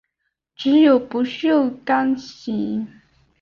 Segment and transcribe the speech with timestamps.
[0.55, 2.87] 只有不锈钢型。